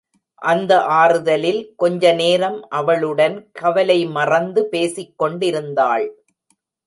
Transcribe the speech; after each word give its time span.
அந்த 0.41 0.71
ஆறுதலில் 1.01 1.59
கொஞ்சநேரம் 1.75 2.57
அவளுடன் 2.69 3.35
கவலை 3.51 3.99
மறந்து 4.07 4.63
பேசிக் 4.65 5.17
கொண்டிருந்தாள். 5.17 6.07